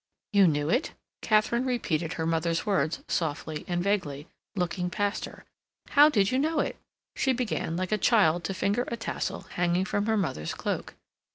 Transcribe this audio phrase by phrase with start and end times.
[0.33, 5.45] "You knew it?" Katharine repeated her mother's words softly and vaguely, looking past her.
[5.89, 6.77] "How did you know it?"
[7.15, 10.95] She began, like a child, to finger a tassel hanging from her mother's cloak.